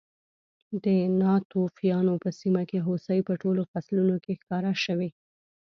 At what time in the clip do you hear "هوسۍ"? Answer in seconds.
2.87-3.19